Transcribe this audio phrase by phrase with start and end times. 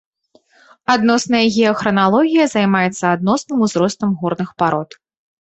[0.93, 4.89] Адносная геахраналогія займаецца адносным узростам горных парод.